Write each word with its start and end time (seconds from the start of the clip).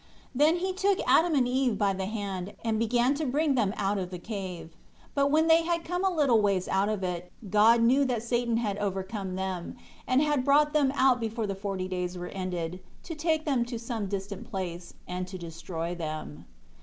1 0.33 0.33
Then 0.39 0.55
he 0.55 0.73
took 0.73 0.97
Adam 1.05 1.35
and 1.35 1.47
Eve 1.47 1.77
by 1.77 1.93
the 1.93 2.07
hand, 2.07 2.53
and 2.65 2.79
began 2.79 3.13
to 3.13 3.23
bring 3.23 3.53
them 3.53 3.71
out 3.77 3.99
of 3.99 4.09
the 4.09 4.17
cave. 4.17 4.71
2 4.71 4.75
But 5.13 5.29
when 5.29 5.45
they 5.45 5.61
had 5.61 5.85
come 5.85 6.03
a 6.03 6.09
little 6.09 6.41
ways 6.41 6.67
out 6.67 6.89
of 6.89 7.03
it, 7.03 7.31
God 7.51 7.83
knew 7.83 8.03
that 8.05 8.23
Satan 8.23 8.57
had 8.57 8.79
overcome 8.79 9.35
them, 9.35 9.75
and 10.07 10.19
had 10.23 10.43
brought 10.43 10.73
them 10.73 10.91
out 10.95 11.19
before 11.19 11.45
the 11.45 11.53
forty 11.53 11.87
days 11.87 12.17
were 12.17 12.29
ended, 12.29 12.79
to 13.03 13.13
take 13.13 13.45
them 13.45 13.63
to 13.65 13.77
some 13.77 14.07
distant 14.07 14.49
place, 14.49 14.95
and 15.07 15.27
to 15.27 15.37
destroy 15.37 15.93
them. 15.93 16.47